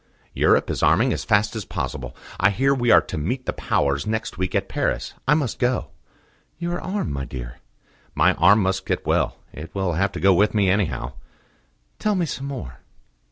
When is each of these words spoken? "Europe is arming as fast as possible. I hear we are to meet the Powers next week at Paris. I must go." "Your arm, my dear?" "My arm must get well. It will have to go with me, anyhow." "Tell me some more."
"Europe 0.33 0.71
is 0.71 0.81
arming 0.81 1.13
as 1.13 1.23
fast 1.23 1.55
as 1.55 1.63
possible. 1.63 2.17
I 2.39 2.49
hear 2.49 2.73
we 2.73 2.89
are 2.89 3.01
to 3.01 3.19
meet 3.19 3.45
the 3.45 3.53
Powers 3.53 4.07
next 4.07 4.35
week 4.35 4.55
at 4.55 4.67
Paris. 4.67 5.13
I 5.27 5.35
must 5.35 5.59
go." 5.59 5.91
"Your 6.57 6.81
arm, 6.81 7.13
my 7.13 7.23
dear?" 7.23 7.59
"My 8.15 8.33
arm 8.33 8.63
must 8.63 8.87
get 8.87 9.05
well. 9.05 9.37
It 9.53 9.75
will 9.75 9.93
have 9.93 10.11
to 10.13 10.19
go 10.19 10.33
with 10.33 10.55
me, 10.55 10.71
anyhow." 10.71 11.13
"Tell 11.99 12.15
me 12.15 12.25
some 12.25 12.47
more." 12.47 12.79